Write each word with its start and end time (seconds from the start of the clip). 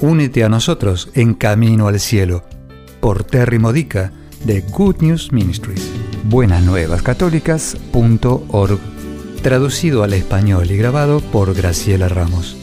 únete 0.00 0.44
a 0.44 0.48
nosotros 0.48 1.10
en 1.14 1.34
Camino 1.34 1.88
al 1.88 1.98
Cielo 2.00 2.42
por 3.00 3.24
Terry 3.24 3.58
Modica 3.58 4.12
de 4.44 4.62
Good 4.62 4.96
News 5.00 5.32
Ministries. 5.32 5.90
Buenasnuevascatólicas.org 6.24 8.80
Traducido 9.42 10.02
al 10.02 10.12
español 10.12 10.70
y 10.70 10.76
grabado 10.76 11.20
por 11.20 11.54
Graciela 11.54 12.08
Ramos. 12.08 12.56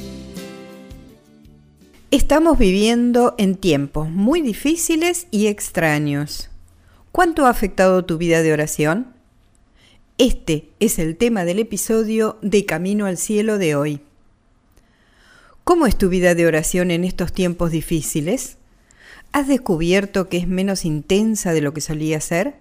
Estamos 2.11 2.58
viviendo 2.58 3.35
en 3.38 3.55
tiempos 3.55 4.09
muy 4.09 4.41
difíciles 4.41 5.27
y 5.31 5.47
extraños. 5.47 6.49
¿Cuánto 7.11 7.45
ha 7.45 7.49
afectado 7.49 8.05
tu 8.05 8.17
vida 8.17 8.41
de 8.44 8.53
oración? 8.53 9.08
Este 10.19 10.69
es 10.80 10.99
el 10.99 11.17
tema 11.17 11.45
del 11.45 11.59
episodio 11.59 12.38
de 12.41 12.66
Camino 12.66 13.08
al 13.08 13.17
Cielo 13.17 13.58
de 13.58 13.75
hoy. 13.75 14.02
¿Cómo 15.67 15.85
es 15.85 15.98
tu 15.98 16.07
vida 16.07 16.34
de 16.34 16.48
oración 16.48 16.91
en 16.91 17.03
estos 17.03 17.34
tiempos 17.34 17.71
difíciles? 17.71 18.58
¿Has 19.34 19.49
descubierto 19.49 20.30
que 20.30 20.38
es 20.38 20.48
menos 20.48 20.85
intensa 20.85 21.52
de 21.52 21.59
lo 21.59 21.73
que 21.73 21.81
solía 21.81 22.21
ser? 22.21 22.55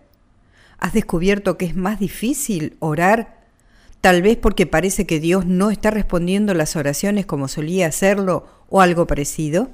¿Has 0.78 0.92
descubierto 0.92 1.56
que 1.56 1.66
es 1.66 1.76
más 1.76 2.00
difícil 2.00 2.76
orar? 2.80 3.44
Tal 4.00 4.22
vez 4.22 4.36
porque 4.36 4.66
parece 4.66 5.06
que 5.06 5.20
Dios 5.20 5.46
no 5.46 5.70
está 5.70 5.92
respondiendo 5.92 6.52
las 6.52 6.74
oraciones 6.74 7.26
como 7.26 7.46
solía 7.46 7.86
hacerlo 7.86 8.48
o 8.70 8.80
algo 8.80 9.06
parecido. 9.06 9.70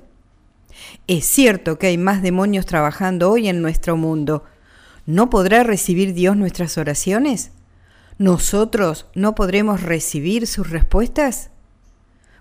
Es 1.07 1.25
cierto 1.25 1.79
que 1.79 1.87
hay 1.87 1.97
más 1.97 2.21
demonios 2.21 2.67
trabajando 2.67 3.31
hoy 3.31 3.49
en 3.49 3.63
nuestro 3.63 3.97
mundo. 3.97 4.45
¿No 5.07 5.31
podrá 5.31 5.63
recibir 5.63 6.13
Dios 6.13 6.37
nuestras 6.37 6.77
oraciones? 6.77 7.51
¿Nosotros 8.19 9.07
no 9.15 9.35
podremos 9.35 9.81
recibir 9.81 10.47
sus 10.47 10.69
respuestas? 10.69 11.52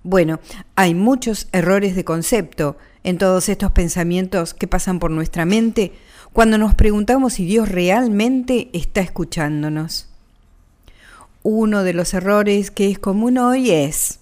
Bueno, 0.04 0.40
hay 0.76 0.96
muchos 0.96 1.48
errores 1.52 1.96
de 1.96 2.04
concepto 2.04 2.78
en 3.04 3.18
todos 3.18 3.50
estos 3.50 3.72
pensamientos 3.72 4.54
que 4.54 4.68
pasan 4.68 5.00
por 5.00 5.12
nuestra 5.12 5.46
mente 5.46 5.94
cuando 6.34 6.58
nos 6.58 6.76
preguntamos 6.76 7.34
si 7.34 7.46
Dios 7.46 7.70
realmente 7.70 8.70
está 8.74 9.02
escuchándonos. 9.02 10.08
Uno 11.44 11.84
de 11.84 11.94
los 11.94 12.14
errores 12.14 12.72
que 12.72 12.90
es 12.90 13.00
común 13.00 13.38
hoy 13.38 13.72
es, 13.72 14.20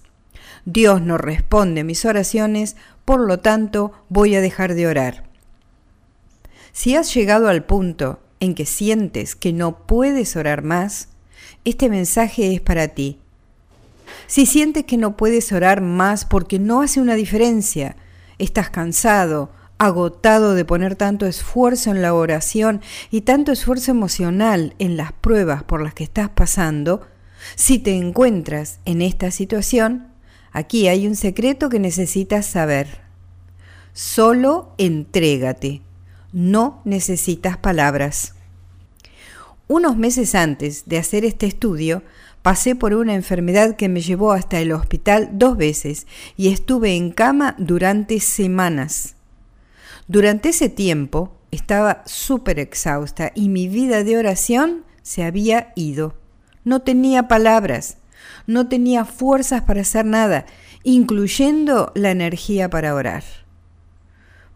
Dios 0.64 1.00
no 1.00 1.18
responde 1.18 1.84
mis 1.84 2.04
oraciones, 2.04 2.76
por 3.04 3.20
lo 3.20 3.38
tanto 3.38 3.92
voy 4.08 4.34
a 4.34 4.40
dejar 4.40 4.74
de 4.74 4.86
orar. 4.86 5.24
Si 6.72 6.94
has 6.94 7.12
llegado 7.14 7.48
al 7.48 7.64
punto 7.64 8.20
en 8.38 8.54
que 8.54 8.66
sientes 8.66 9.34
que 9.34 9.52
no 9.52 9.86
puedes 9.86 10.36
orar 10.36 10.62
más, 10.62 11.08
este 11.64 11.88
mensaje 11.88 12.54
es 12.54 12.60
para 12.60 12.88
ti. 12.88 13.18
Si 14.30 14.46
sientes 14.46 14.84
que 14.84 14.96
no 14.96 15.16
puedes 15.16 15.50
orar 15.50 15.80
más 15.80 16.24
porque 16.24 16.60
no 16.60 16.82
hace 16.82 17.00
una 17.00 17.16
diferencia, 17.16 17.96
estás 18.38 18.70
cansado, 18.70 19.50
agotado 19.76 20.54
de 20.54 20.64
poner 20.64 20.94
tanto 20.94 21.26
esfuerzo 21.26 21.90
en 21.90 22.00
la 22.00 22.14
oración 22.14 22.80
y 23.10 23.22
tanto 23.22 23.50
esfuerzo 23.50 23.90
emocional 23.90 24.76
en 24.78 24.96
las 24.96 25.12
pruebas 25.12 25.64
por 25.64 25.82
las 25.82 25.94
que 25.94 26.04
estás 26.04 26.28
pasando, 26.28 27.08
si 27.56 27.80
te 27.80 27.96
encuentras 27.96 28.78
en 28.84 29.02
esta 29.02 29.32
situación, 29.32 30.06
aquí 30.52 30.86
hay 30.86 31.08
un 31.08 31.16
secreto 31.16 31.68
que 31.68 31.80
necesitas 31.80 32.46
saber. 32.46 33.00
Solo 33.94 34.74
entrégate, 34.78 35.82
no 36.32 36.82
necesitas 36.84 37.56
palabras. 37.56 38.34
Unos 39.66 39.96
meses 39.96 40.36
antes 40.36 40.84
de 40.86 40.98
hacer 40.98 41.24
este 41.24 41.46
estudio, 41.46 42.04
pasé 42.42 42.74
por 42.74 42.94
una 42.94 43.14
enfermedad 43.14 43.76
que 43.76 43.88
me 43.88 44.00
llevó 44.00 44.32
hasta 44.32 44.60
el 44.60 44.72
hospital 44.72 45.30
dos 45.32 45.56
veces 45.56 46.06
y 46.36 46.48
estuve 46.48 46.96
en 46.96 47.10
cama 47.10 47.54
durante 47.58 48.20
semanas. 48.20 49.16
Durante 50.08 50.50
ese 50.50 50.68
tiempo 50.68 51.36
estaba 51.50 52.02
súper 52.06 52.58
exhausta 52.58 53.32
y 53.34 53.48
mi 53.48 53.68
vida 53.68 54.04
de 54.04 54.16
oración 54.16 54.84
se 55.02 55.24
había 55.24 55.72
ido. 55.76 56.14
No 56.64 56.82
tenía 56.82 57.28
palabras, 57.28 57.98
no 58.46 58.68
tenía 58.68 59.04
fuerzas 59.04 59.62
para 59.62 59.82
hacer 59.82 60.04
nada, 60.04 60.46
incluyendo 60.82 61.92
la 61.94 62.10
energía 62.10 62.70
para 62.70 62.94
orar. 62.94 63.24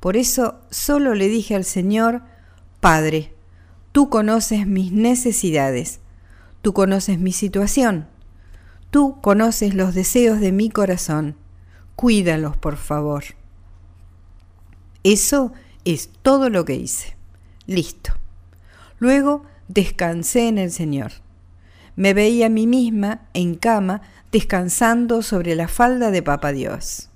Por 0.01 0.16
eso 0.16 0.61
solo 0.71 1.15
le 1.15 1.28
dije 1.28 1.55
al 1.55 1.65
Señor, 1.65 2.22
Padre, 2.81 3.34
Tú 3.95 4.09
conoces 4.09 4.66
mis 4.66 4.91
necesidades, 4.91 6.01
tú 6.64 6.72
conoces 6.72 7.19
mi 7.19 7.32
situación, 7.32 8.08
tú 8.91 9.20
conoces 9.20 9.75
los 9.75 9.94
deseos 9.94 10.41
de 10.41 10.50
mi 10.50 10.70
corazón. 10.70 11.36
Cuídalos, 11.94 12.56
por 12.56 12.78
favor. 12.78 13.22
Eso 15.03 15.53
es 15.84 16.08
todo 16.22 16.48
lo 16.48 16.64
que 16.64 16.74
hice. 16.76 17.16
Listo. 17.66 18.14
Luego 18.98 19.44
descansé 19.69 20.48
en 20.48 20.56
el 20.56 20.72
Señor. 20.72 21.12
Me 21.97 22.14
veía 22.14 22.47
a 22.47 22.48
mí 22.48 22.66
misma 22.66 23.28
en 23.34 23.56
cama 23.56 24.00
descansando 24.32 25.20
sobre 25.20 25.56
la 25.56 25.69
falda 25.69 26.10
de 26.10 26.22
Papa 26.22 26.53
Dios. 26.53 27.10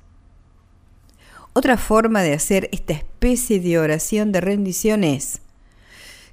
Otra 1.54 1.78
forma 1.78 2.20
de 2.20 2.34
hacer 2.34 2.68
esta 2.70 2.92
especie 2.92 3.60
de 3.60 3.78
oración 3.78 4.30
de 4.30 4.42
rendición 4.42 5.04
es, 5.04 5.40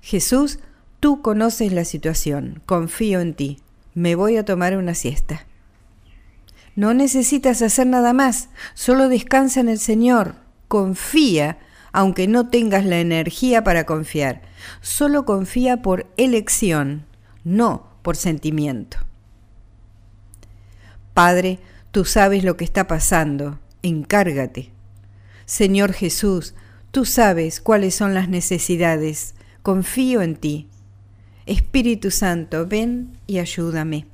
Jesús, 0.01 0.59
tú 1.05 1.21
conoces 1.21 1.71
la 1.71 1.85
situación, 1.85 2.63
confío 2.65 3.19
en 3.19 3.35
ti, 3.35 3.59
me 3.93 4.15
voy 4.15 4.37
a 4.37 4.43
tomar 4.43 4.75
una 4.75 4.95
siesta. 4.95 5.45
No 6.75 6.95
necesitas 6.95 7.61
hacer 7.61 7.85
nada 7.85 8.11
más, 8.11 8.49
solo 8.73 9.07
descansa 9.07 9.59
en 9.59 9.69
el 9.69 9.77
Señor, 9.77 10.33
confía, 10.67 11.59
aunque 11.91 12.27
no 12.27 12.49
tengas 12.49 12.85
la 12.85 12.97
energía 12.97 13.63
para 13.63 13.85
confiar, 13.85 14.41
solo 14.81 15.25
confía 15.25 15.83
por 15.83 16.11
elección, 16.17 17.05
no 17.43 17.87
por 18.01 18.15
sentimiento. 18.15 18.97
Padre, 21.13 21.59
tú 21.91 22.03
sabes 22.03 22.43
lo 22.43 22.57
que 22.57 22.65
está 22.65 22.87
pasando, 22.87 23.59
encárgate. 23.83 24.71
Señor 25.45 25.93
Jesús, 25.93 26.55
tú 26.89 27.05
sabes 27.05 27.61
cuáles 27.61 27.93
son 27.93 28.15
las 28.15 28.27
necesidades, 28.27 29.35
confío 29.61 30.23
en 30.23 30.35
ti. 30.35 30.67
Espíritu 31.45 32.11
Santo, 32.11 32.65
ven 32.65 33.17
y 33.27 33.39
ayúdame. 33.39 34.05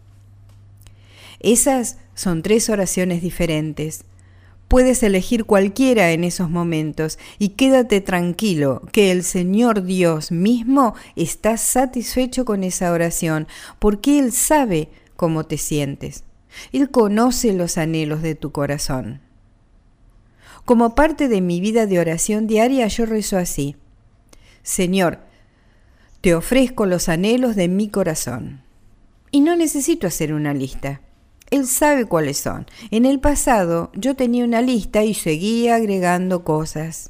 Esas 1.40 1.98
son 2.14 2.44
tres 2.44 2.70
oraciones 2.70 3.22
diferentes. 3.22 4.04
Puedes 4.68 5.04
elegir 5.04 5.46
cualquiera 5.46 6.12
en 6.12 6.24
esos 6.24 6.50
momentos 6.50 7.20
y 7.40 7.50
quédate 7.50 8.00
tranquilo 8.00 8.82
que 8.94 9.12
el 9.12 9.24
Señor 9.24 9.84
Dios 9.84 10.32
mismo 10.32 10.94
está 11.16 11.58
satisfecho 11.58 12.46
con 12.46 12.64
esa 12.64 12.92
oración 12.92 13.48
porque 13.80 14.20
Él 14.20 14.32
sabe 14.32 14.90
cómo 15.18 15.46
te 15.46 15.58
sientes. 15.58 16.24
Él 16.72 16.90
conoce 16.90 17.54
los 17.54 17.78
anhelos 17.78 18.22
de 18.22 18.36
tu 18.36 18.52
corazón. 18.52 19.22
Como 20.64 20.96
parte 20.96 21.28
de 21.28 21.42
mi 21.42 21.60
vida 21.60 21.86
de 21.86 22.00
oración 22.00 22.48
diaria 22.48 22.88
yo 22.88 23.06
rezo 23.06 23.38
así. 23.38 23.76
Señor, 24.64 25.20
te 26.22 26.36
ofrezco 26.36 26.86
los 26.86 27.10
anhelos 27.10 27.56
de 27.56 27.68
mi 27.68 27.90
corazón. 27.90 28.62
Y 29.32 29.42
no 29.42 29.56
necesito 29.56 30.08
hacer 30.08 30.34
una 30.34 30.54
lista. 30.54 31.02
Él 31.50 31.66
sabe 31.66 32.06
cuáles 32.06 32.38
son. 32.38 32.68
En 32.92 33.06
el 33.06 33.20
pasado 33.20 33.92
yo 33.94 34.16
tenía 34.16 34.46
una 34.46 34.62
lista 34.62 35.04
y 35.04 35.14
seguía 35.14 35.76
agregando 35.76 36.44
cosas. 36.44 37.10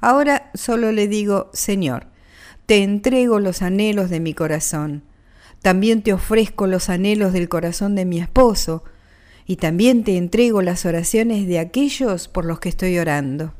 Ahora 0.00 0.50
solo 0.54 0.92
le 0.92 1.08
digo, 1.08 1.50
Señor, 1.52 2.06
te 2.66 2.82
entrego 2.82 3.40
los 3.40 3.62
anhelos 3.62 4.10
de 4.10 4.20
mi 4.20 4.34
corazón. 4.34 5.02
También 5.62 6.02
te 6.02 6.12
ofrezco 6.12 6.66
los 6.66 6.88
anhelos 6.88 7.32
del 7.32 7.48
corazón 7.48 7.94
de 7.94 8.04
mi 8.04 8.20
esposo. 8.20 8.84
Y 9.46 9.56
también 9.56 10.04
te 10.04 10.16
entrego 10.16 10.62
las 10.62 10.84
oraciones 10.84 11.48
de 11.48 11.58
aquellos 11.58 12.28
por 12.28 12.44
los 12.44 12.60
que 12.60 12.68
estoy 12.68 12.98
orando. 12.98 13.54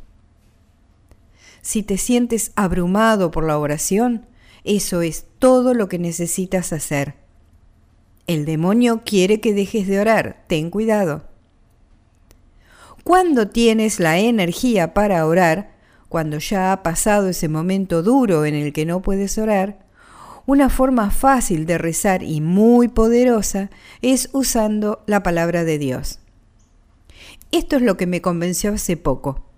Si 1.63 1.83
te 1.83 1.99
sientes 1.99 2.53
abrumado 2.55 3.31
por 3.31 3.45
la 3.45 3.59
oración, 3.59 4.27
eso 4.65 5.03
es 5.03 5.27
todo 5.39 5.75
lo 5.75 5.89
que 5.89 5.99
necesitas 5.99 6.73
hacer. 6.73 7.15
El 8.27 8.45
demonio 8.45 9.03
quiere 9.05 9.41
que 9.41 9.55
dejes 9.55 9.87
de 9.87 10.01
orar, 10.01 10.45
ten 10.47 10.71
cuidado. 10.71 11.25
Cuando 13.03 13.49
tienes 13.49 13.99
la 13.99 14.19
energía 14.19 14.95
para 14.95 15.27
orar, 15.27 15.73
cuando 16.09 16.39
ya 16.39 16.73
ha 16.73 16.83
pasado 16.83 17.29
ese 17.29 17.49
momento 17.49 18.03
duro 18.03 18.45
en 18.45 18.55
el 18.55 18.73
que 18.73 18.85
no 18.85 19.01
puedes 19.01 19.39
orar, 19.39 19.87
una 20.47 20.69
forma 20.69 21.11
fácil 21.11 21.67
de 21.67 21.79
rezar 21.79 22.23
y 22.23 22.41
muy 22.41 22.89
poderosa 22.89 23.71
es 24.03 24.29
usando 24.33 25.03
la 25.07 25.23
palabra 25.23 25.65
de 25.65 25.79
Dios. 25.79 26.19
Esto 27.53 27.77
es 27.77 27.83
lo 27.83 27.97
que 27.97 28.07
me 28.07 28.21
convenció 28.21 28.73
hace 28.73 28.97
poco. 28.97 29.50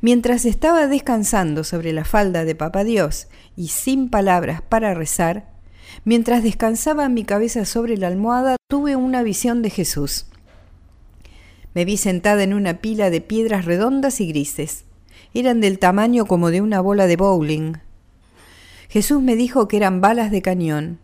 Mientras 0.00 0.44
estaba 0.44 0.86
descansando 0.86 1.64
sobre 1.64 1.92
la 1.92 2.04
falda 2.04 2.44
de 2.44 2.54
Papa 2.54 2.84
Dios 2.84 3.28
y 3.56 3.68
sin 3.68 4.08
palabras 4.08 4.62
para 4.62 4.94
rezar, 4.94 5.48
mientras 6.04 6.42
descansaba 6.42 7.08
mi 7.08 7.24
cabeza 7.24 7.64
sobre 7.64 7.96
la 7.96 8.06
almohada, 8.06 8.56
tuve 8.68 8.96
una 8.96 9.22
visión 9.22 9.62
de 9.62 9.70
Jesús. 9.70 10.26
Me 11.74 11.84
vi 11.84 11.96
sentada 11.96 12.42
en 12.42 12.54
una 12.54 12.80
pila 12.80 13.10
de 13.10 13.20
piedras 13.20 13.64
redondas 13.64 14.20
y 14.20 14.26
grises. 14.26 14.84
Eran 15.34 15.60
del 15.60 15.78
tamaño 15.78 16.26
como 16.26 16.50
de 16.50 16.60
una 16.60 16.80
bola 16.80 17.06
de 17.06 17.16
bowling. 17.16 17.74
Jesús 18.88 19.22
me 19.22 19.36
dijo 19.36 19.68
que 19.68 19.76
eran 19.76 20.00
balas 20.00 20.32
de 20.32 20.42
cañón. 20.42 20.98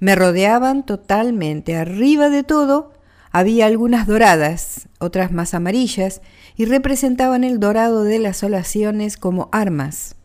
Me 0.00 0.16
rodeaban 0.16 0.84
totalmente. 0.84 1.76
Arriba 1.76 2.30
de 2.30 2.42
todo 2.42 2.92
había 3.30 3.66
algunas 3.66 4.06
doradas, 4.06 4.88
otras 4.98 5.32
más 5.32 5.54
amarillas, 5.54 6.20
y 6.56 6.64
representaban 6.64 7.44
el 7.44 7.60
dorado 7.60 8.04
de 8.04 8.18
las 8.18 8.42
oraciones 8.42 9.16
como 9.16 9.48
armas. 9.52 10.16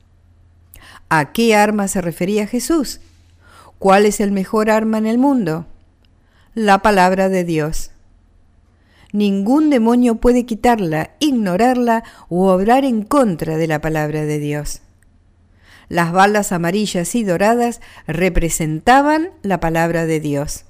¿A 1.10 1.32
qué 1.32 1.56
arma 1.56 1.88
se 1.88 2.02
refería 2.02 2.48
Jesús? 2.48 3.00
¿Cuál 3.78 4.06
es 4.06 4.20
el 4.20 4.32
mejor 4.32 4.70
arma 4.70 4.98
en 4.98 5.06
el 5.06 5.18
mundo? 5.18 5.68
La 6.56 6.80
palabra 6.80 7.30
de 7.30 7.44
Dios. 7.44 7.92
Ningún 9.12 9.70
demonio 9.70 10.16
puede 10.16 10.46
quitarla, 10.46 11.12
ignorarla 11.20 12.04
o 12.28 12.52
obrar 12.52 12.84
en 12.84 13.04
contra 13.04 13.58
de 13.58 13.68
la 13.68 13.80
palabra 13.80 14.26
de 14.26 14.40
Dios. 14.40 14.82
Las 15.88 16.12
balas 16.12 16.52
amarillas 16.52 17.14
y 17.16 17.24
doradas 17.24 17.80
representaban 18.08 19.30
la 19.44 19.60
palabra 19.60 20.06
de 20.06 20.20
Dios. 20.20 20.66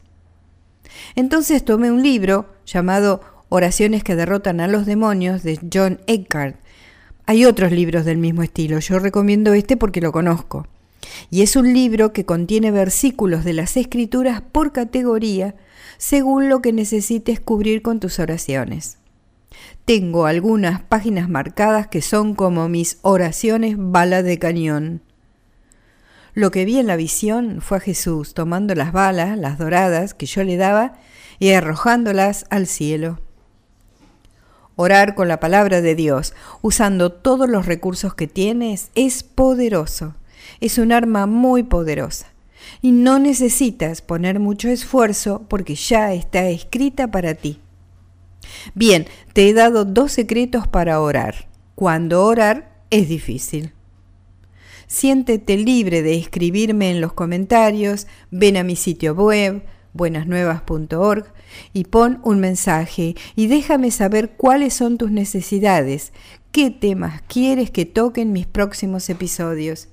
Entonces 1.15 1.63
tomé 1.63 1.91
un 1.91 2.03
libro 2.03 2.47
llamado 2.65 3.21
Oraciones 3.49 4.03
que 4.03 4.15
derrotan 4.15 4.59
a 4.59 4.67
los 4.67 4.85
demonios 4.85 5.43
de 5.43 5.59
John 5.71 5.99
Eckhart. 6.07 6.55
Hay 7.25 7.45
otros 7.45 7.71
libros 7.71 8.05
del 8.05 8.17
mismo 8.17 8.43
estilo, 8.43 8.79
yo 8.79 8.99
recomiendo 8.99 9.53
este 9.53 9.77
porque 9.77 10.01
lo 10.01 10.11
conozco. 10.11 10.67
Y 11.29 11.41
es 11.41 11.55
un 11.55 11.73
libro 11.73 12.13
que 12.13 12.25
contiene 12.25 12.71
versículos 12.71 13.43
de 13.43 13.53
las 13.53 13.77
escrituras 13.77 14.41
por 14.41 14.71
categoría 14.71 15.55
según 15.97 16.49
lo 16.49 16.61
que 16.61 16.73
necesites 16.73 17.39
cubrir 17.39 17.81
con 17.81 17.99
tus 17.99 18.19
oraciones. 18.19 18.97
Tengo 19.85 20.25
algunas 20.25 20.81
páginas 20.81 21.29
marcadas 21.29 21.87
que 21.87 22.01
son 22.01 22.35
como 22.35 22.67
mis 22.69 22.97
oraciones 23.03 23.75
bala 23.77 24.23
de 24.23 24.39
cañón. 24.39 25.01
Lo 26.35 26.51
que 26.51 26.65
vi 26.65 26.77
en 26.77 26.85
la 26.85 26.97
visión 26.97 27.61
fue 27.61 27.77
a 27.77 27.79
Jesús 27.79 28.33
tomando 28.33 28.75
las 28.75 28.91
balas, 28.91 29.37
las 29.37 29.57
doradas, 29.57 30.13
que 30.13 30.25
yo 30.25 30.43
le 30.43 30.57
daba, 30.57 30.93
y 31.39 31.51
arrojándolas 31.51 32.45
al 32.49 32.67
cielo. 32.67 33.19
Orar 34.75 35.15
con 35.15 35.29
la 35.29 35.39
palabra 35.39 35.81
de 35.81 35.95
Dios, 35.95 36.33
usando 36.61 37.11
todos 37.11 37.49
los 37.49 37.65
recursos 37.65 38.13
que 38.13 38.27
tienes, 38.27 38.91
es 38.95 39.23
poderoso. 39.23 40.15
Es 40.59 40.77
un 40.77 40.91
arma 40.91 41.25
muy 41.25 41.63
poderosa 41.63 42.27
y 42.81 42.91
no 42.91 43.19
necesitas 43.19 44.01
poner 44.01 44.39
mucho 44.39 44.69
esfuerzo 44.69 45.45
porque 45.47 45.75
ya 45.75 46.13
está 46.13 46.49
escrita 46.49 47.09
para 47.09 47.33
ti. 47.35 47.61
Bien, 48.73 49.07
te 49.33 49.47
he 49.47 49.53
dado 49.53 49.85
dos 49.85 50.11
secretos 50.11 50.67
para 50.67 50.99
orar. 50.99 51.47
Cuando 51.75 52.25
orar 52.25 52.81
es 52.89 53.07
difícil. 53.09 53.74
Siéntete 54.87 55.57
libre 55.57 56.01
de 56.01 56.15
escribirme 56.15 56.91
en 56.91 57.01
los 57.01 57.13
comentarios, 57.13 58.07
ven 58.31 58.57
a 58.57 58.63
mi 58.63 58.75
sitio 58.75 59.13
web 59.13 59.63
buenasnuevas.org 59.93 61.25
y 61.73 61.85
pon 61.85 62.19
un 62.23 62.39
mensaje 62.39 63.15
y 63.35 63.47
déjame 63.47 63.91
saber 63.91 64.31
cuáles 64.31 64.73
son 64.73 64.97
tus 64.97 65.09
necesidades, 65.09 66.11
qué 66.51 66.69
temas 66.69 67.21
quieres 67.27 67.71
que 67.71 67.85
toquen 67.85 68.33
mis 68.33 68.45
próximos 68.45 69.09
episodios 69.09 69.87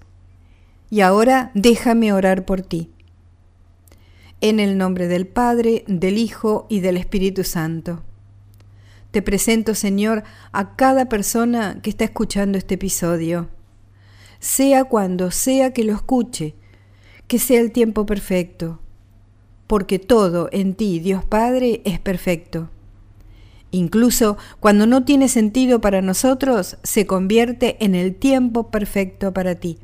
y 0.92 1.00
ahora 1.00 1.50
déjame 1.54 2.12
orar 2.12 2.44
por 2.44 2.60
ti. 2.60 2.90
En 4.42 4.60
el 4.60 4.76
nombre 4.76 5.06
del 5.06 5.26
Padre, 5.26 5.84
del 5.86 6.18
Hijo 6.18 6.66
y 6.68 6.80
del 6.80 6.98
Espíritu 6.98 7.44
Santo. 7.44 8.02
Te 9.10 9.22
presento, 9.22 9.74
Señor, 9.74 10.22
a 10.52 10.76
cada 10.76 11.08
persona 11.08 11.78
que 11.80 11.88
está 11.88 12.04
escuchando 12.04 12.58
este 12.58 12.74
episodio. 12.74 13.48
Sea 14.42 14.82
cuando 14.82 15.30
sea 15.30 15.72
que 15.72 15.84
lo 15.84 15.94
escuche, 15.94 16.56
que 17.28 17.38
sea 17.38 17.60
el 17.60 17.70
tiempo 17.70 18.06
perfecto, 18.06 18.80
porque 19.68 20.00
todo 20.00 20.48
en 20.50 20.74
ti, 20.74 20.98
Dios 20.98 21.24
Padre, 21.24 21.80
es 21.84 22.00
perfecto. 22.00 22.68
Incluso 23.70 24.36
cuando 24.58 24.88
no 24.88 25.04
tiene 25.04 25.28
sentido 25.28 25.80
para 25.80 26.02
nosotros, 26.02 26.76
se 26.82 27.06
convierte 27.06 27.76
en 27.84 27.94
el 27.94 28.16
tiempo 28.16 28.68
perfecto 28.68 29.32
para 29.32 29.54
ti. 29.54 29.78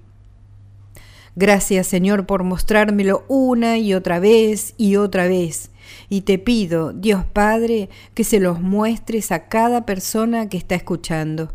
Gracias 1.36 1.86
Señor 1.86 2.26
por 2.26 2.42
mostrármelo 2.42 3.24
una 3.28 3.78
y 3.78 3.94
otra 3.94 4.18
vez 4.18 4.74
y 4.76 4.96
otra 4.96 5.28
vez. 5.28 5.70
Y 6.08 6.22
te 6.22 6.36
pido, 6.36 6.92
Dios 6.92 7.24
Padre, 7.24 7.90
que 8.12 8.24
se 8.24 8.40
los 8.40 8.60
muestres 8.60 9.30
a 9.30 9.46
cada 9.46 9.86
persona 9.86 10.48
que 10.48 10.56
está 10.56 10.74
escuchando. 10.74 11.54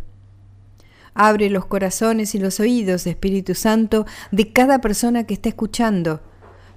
Abre 1.14 1.50
los 1.50 1.66
corazones 1.66 2.34
y 2.36 2.40
los 2.40 2.60
oídos, 2.60 3.06
Espíritu 3.08 3.56
Santo, 3.56 4.06
de 4.32 4.52
cada 4.52 4.80
persona 4.80 5.26
que 5.26 5.34
está 5.34 5.50
escuchando, 5.50 6.22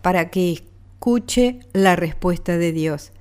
para 0.02 0.30
que 0.30 0.52
escuche 0.52 1.60
la 1.72 1.96
respuesta 1.96 2.58
de 2.58 2.72
Dios, 2.72 3.12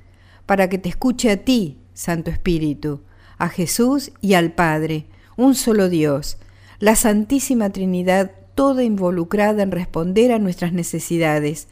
para 0.46 0.70
que 0.70 0.78
te 0.78 0.90
escuche 0.90 1.32
a 1.32 1.38
ti, 1.38 1.80
Santo 1.94 2.30
Espíritu, 2.32 3.02
a 3.38 3.50
Jesús 3.50 4.12
y 4.22 4.34
al 4.34 4.54
Padre, 4.54 5.08
un 5.38 5.56
solo 5.56 5.90
Dios, 5.90 6.38
la 6.80 6.96
Santísima 6.96 7.70
Trinidad 7.70 8.32
toda 8.56 8.84
involucrada 8.84 9.64
en 9.64 9.72
responder 9.72 10.32
a 10.32 10.40
nuestras 10.40 10.74
necesidades, 10.74 11.68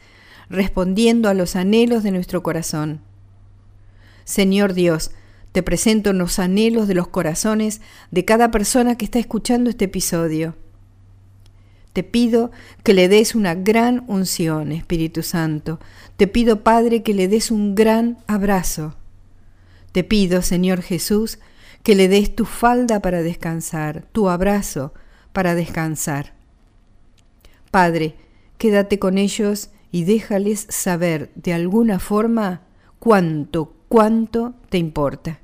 respondiendo 0.48 1.28
a 1.28 1.34
los 1.34 1.56
anhelos 1.56 2.02
de 2.02 2.10
nuestro 2.10 2.42
corazón. 2.42 3.00
Señor 4.24 4.74
Dios, 4.74 5.10
te 5.54 5.62
presento 5.62 6.12
los 6.12 6.40
anhelos 6.40 6.88
de 6.88 6.94
los 6.94 7.06
corazones 7.06 7.80
de 8.10 8.24
cada 8.24 8.50
persona 8.50 8.98
que 8.98 9.04
está 9.04 9.20
escuchando 9.20 9.70
este 9.70 9.84
episodio. 9.84 10.56
Te 11.92 12.02
pido 12.02 12.50
que 12.82 12.92
le 12.92 13.06
des 13.06 13.36
una 13.36 13.54
gran 13.54 14.02
unción, 14.08 14.72
Espíritu 14.72 15.22
Santo. 15.22 15.78
Te 16.16 16.26
pido, 16.26 16.64
Padre, 16.64 17.04
que 17.04 17.14
le 17.14 17.28
des 17.28 17.52
un 17.52 17.76
gran 17.76 18.18
abrazo. 18.26 18.96
Te 19.92 20.02
pido, 20.02 20.42
Señor 20.42 20.82
Jesús, 20.82 21.38
que 21.84 21.94
le 21.94 22.08
des 22.08 22.34
tu 22.34 22.46
falda 22.46 22.98
para 22.98 23.22
descansar, 23.22 24.06
tu 24.10 24.28
abrazo 24.28 24.92
para 25.32 25.54
descansar. 25.54 26.32
Padre, 27.70 28.16
quédate 28.58 28.98
con 28.98 29.18
ellos 29.18 29.70
y 29.92 30.02
déjales 30.02 30.66
saber 30.68 31.30
de 31.36 31.52
alguna 31.52 32.00
forma 32.00 32.62
cuánto, 32.98 33.72
cuánto 33.86 34.54
te 34.68 34.78
importa. 34.78 35.38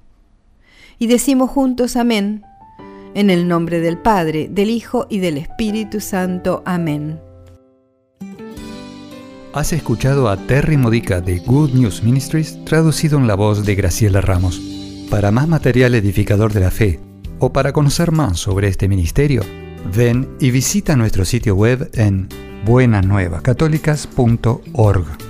Y 1.01 1.07
decimos 1.07 1.51
juntos 1.51 1.97
amén, 1.97 2.45
en 3.15 3.31
el 3.31 3.49
nombre 3.49 3.81
del 3.81 3.97
Padre, 3.97 4.49
del 4.51 4.69
Hijo 4.69 5.07
y 5.09 5.19
del 5.19 5.39
Espíritu 5.39 5.99
Santo. 5.99 6.63
Amén. 6.67 7.19
Has 9.55 9.73
escuchado 9.73 10.29
a 10.29 10.37
Terry 10.37 10.77
Modica 10.77 11.23
de 11.23 11.39
Good 11.39 11.71
News 11.71 12.03
Ministries 12.03 12.63
traducido 12.67 13.19
en 13.19 13.27
la 13.27 13.35
voz 13.35 13.65
de 13.65 13.75
Graciela 13.75 14.21
Ramos. 14.21 14.61
Para 15.09 15.31
más 15.31 15.49
material 15.49 15.95
edificador 15.95 16.53
de 16.53 16.61
la 16.61 16.71
fe 16.71 17.01
o 17.39 17.51
para 17.51 17.73
conocer 17.73 18.13
más 18.13 18.39
sobre 18.39 18.69
este 18.69 18.87
ministerio, 18.87 19.43
Ven 19.97 20.29
y 20.39 20.51
visita 20.51 20.97
nuestro 20.97 21.25
sitio 21.25 21.55
web 21.55 21.89
en 21.95 22.29
buenasnuevascatólicas.org. 22.67 25.30